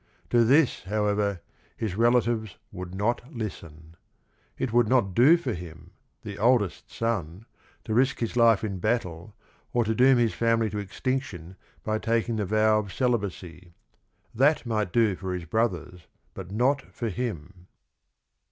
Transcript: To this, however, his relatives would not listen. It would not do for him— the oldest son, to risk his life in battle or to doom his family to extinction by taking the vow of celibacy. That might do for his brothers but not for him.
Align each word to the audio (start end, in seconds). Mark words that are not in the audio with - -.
To 0.31 0.43
this, 0.43 0.85
however, 0.85 1.41
his 1.77 1.93
relatives 1.95 2.57
would 2.71 2.95
not 2.95 3.21
listen. 3.31 3.93
It 4.57 4.73
would 4.73 4.87
not 4.87 5.13
do 5.13 5.37
for 5.37 5.53
him— 5.53 5.91
the 6.23 6.39
oldest 6.39 6.89
son, 6.91 7.45
to 7.83 7.93
risk 7.93 8.17
his 8.17 8.35
life 8.35 8.63
in 8.63 8.79
battle 8.79 9.35
or 9.73 9.83
to 9.83 9.93
doom 9.93 10.17
his 10.17 10.33
family 10.33 10.71
to 10.71 10.79
extinction 10.79 11.55
by 11.83 11.99
taking 11.99 12.37
the 12.37 12.45
vow 12.47 12.79
of 12.79 12.91
celibacy. 12.91 13.75
That 14.33 14.65
might 14.65 14.91
do 14.91 15.15
for 15.15 15.35
his 15.35 15.45
brothers 15.45 16.07
but 16.33 16.49
not 16.49 16.81
for 16.91 17.09
him. 17.09 17.67